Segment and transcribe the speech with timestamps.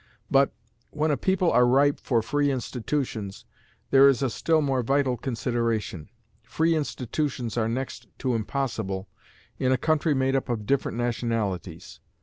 [0.31, 0.51] But,
[0.89, 3.45] when a people are ripe for free institutions,
[3.91, 6.09] there is a still more vital consideration.
[6.41, 9.09] Free institutions are next to impossible
[9.59, 11.99] in a country made up of different nationalities.